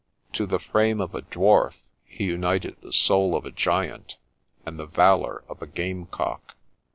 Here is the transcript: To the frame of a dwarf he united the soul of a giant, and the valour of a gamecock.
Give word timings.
To 0.33 0.47
the 0.47 0.57
frame 0.57 0.99
of 0.99 1.13
a 1.13 1.21
dwarf 1.21 1.73
he 2.03 2.23
united 2.23 2.77
the 2.81 2.91
soul 2.91 3.35
of 3.35 3.45
a 3.45 3.51
giant, 3.51 4.17
and 4.65 4.79
the 4.79 4.87
valour 4.87 5.43
of 5.47 5.61
a 5.61 5.67
gamecock. 5.67 6.55